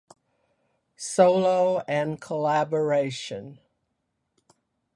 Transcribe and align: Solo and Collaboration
Solo 1.05 1.83
and 1.87 2.19
Collaboration 2.19 3.59